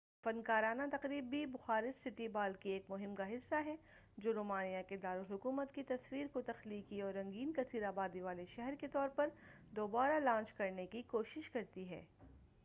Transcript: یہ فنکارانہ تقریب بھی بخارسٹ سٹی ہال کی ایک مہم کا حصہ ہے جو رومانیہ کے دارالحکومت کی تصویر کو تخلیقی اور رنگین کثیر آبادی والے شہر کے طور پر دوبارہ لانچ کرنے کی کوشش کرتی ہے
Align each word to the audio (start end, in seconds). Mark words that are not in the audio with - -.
یہ 0.03 0.23
فنکارانہ 0.23 0.83
تقریب 0.91 1.25
بھی 1.29 1.45
بخارسٹ 1.47 2.03
سٹی 2.03 2.27
ہال 2.35 2.53
کی 2.59 2.69
ایک 2.69 2.89
مہم 2.89 3.13
کا 3.15 3.27
حصہ 3.29 3.55
ہے 3.65 3.75
جو 4.17 4.33
رومانیہ 4.33 4.81
کے 4.89 4.97
دارالحکومت 4.97 5.73
کی 5.75 5.83
تصویر 5.87 6.27
کو 6.33 6.41
تخلیقی 6.47 7.01
اور 7.01 7.13
رنگین 7.13 7.53
کثیر 7.53 7.83
آبادی 7.87 8.21
والے 8.21 8.45
شہر 8.55 8.75
کے 8.79 8.87
طور 8.91 9.09
پر 9.15 9.29
دوبارہ 9.75 10.19
لانچ 10.19 10.53
کرنے 10.53 10.85
کی 10.87 11.01
کوشش 11.07 11.49
کرتی 11.51 11.89
ہے 11.89 12.03